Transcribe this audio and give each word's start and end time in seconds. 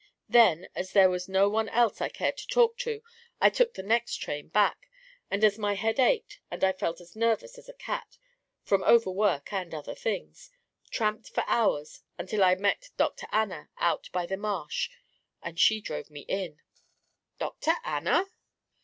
Then 0.27 0.67
as 0.73 0.93
there 0.93 1.11
was 1.11 1.29
no 1.29 1.47
one 1.47 1.69
else 1.69 2.01
I 2.01 2.09
cared 2.09 2.35
to 2.37 2.47
talk 2.47 2.75
to 2.79 3.03
I 3.39 3.51
took 3.51 3.75
the 3.75 3.83
next 3.83 4.15
train 4.15 4.47
back, 4.47 4.89
and 5.29 5.43
as 5.43 5.59
my 5.59 5.75
head 5.75 5.99
ached 5.99 6.39
and 6.49 6.63
I 6.63 6.71
felt 6.73 6.99
as 6.99 7.15
nervous 7.15 7.59
as 7.59 7.69
a 7.69 7.73
cat 7.73 8.17
from 8.63 8.83
overwork 8.83 9.53
and 9.53 9.71
other 9.75 9.93
things 9.93 10.49
tramped 10.89 11.29
for 11.29 11.43
hours 11.45 12.01
until 12.17 12.43
I 12.43 12.55
met 12.55 12.89
Dr. 12.97 13.27
Anna 13.31 13.69
out 13.77 14.09
by 14.11 14.25
the 14.25 14.37
marsh 14.37 14.89
and 15.43 15.59
she 15.59 15.79
drove 15.79 16.09
me 16.09 16.21
in" 16.21 16.59
"Dr. 17.39 17.73
Anna?" 17.83 18.25